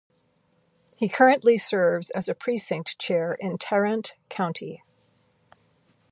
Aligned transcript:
He 0.97 1.07
currently 1.07 1.59
serves 1.59 2.09
as 2.09 2.27
a 2.27 2.33
precinct 2.33 2.97
chair 2.97 3.35
in 3.35 3.59
Tarrant 3.59 4.15
County. 4.29 4.83